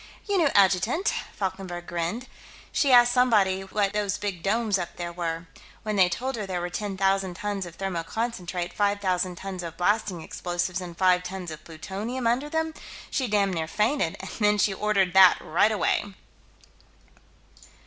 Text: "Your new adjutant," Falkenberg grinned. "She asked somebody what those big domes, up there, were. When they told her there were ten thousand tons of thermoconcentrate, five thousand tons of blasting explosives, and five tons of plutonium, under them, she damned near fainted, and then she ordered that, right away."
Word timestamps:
"Your 0.27 0.39
new 0.39 0.47
adjutant," 0.55 1.13
Falkenberg 1.37 1.85
grinned. 1.85 2.27
"She 2.71 2.91
asked 2.91 3.11
somebody 3.11 3.61
what 3.61 3.93
those 3.93 4.17
big 4.17 4.41
domes, 4.41 4.79
up 4.79 4.95
there, 4.95 5.13
were. 5.13 5.45
When 5.83 5.95
they 5.95 6.09
told 6.09 6.35
her 6.37 6.47
there 6.47 6.59
were 6.59 6.71
ten 6.71 6.97
thousand 6.97 7.35
tons 7.35 7.67
of 7.67 7.77
thermoconcentrate, 7.77 8.73
five 8.73 8.99
thousand 8.99 9.35
tons 9.35 9.61
of 9.61 9.77
blasting 9.77 10.21
explosives, 10.21 10.81
and 10.81 10.97
five 10.97 11.21
tons 11.21 11.51
of 11.51 11.63
plutonium, 11.63 12.25
under 12.25 12.49
them, 12.49 12.73
she 13.11 13.27
damned 13.27 13.53
near 13.53 13.67
fainted, 13.67 14.17
and 14.19 14.31
then 14.39 14.57
she 14.57 14.73
ordered 14.73 15.13
that, 15.13 15.37
right 15.39 15.71
away." 15.71 16.03